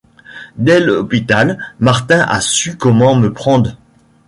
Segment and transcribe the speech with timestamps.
[0.57, 3.77] Dès l’hôpital, Martin a su comment me prendre.